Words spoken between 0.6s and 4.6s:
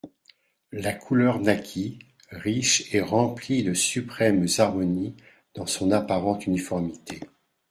La couleur naquit, riche et remplie de suprêmes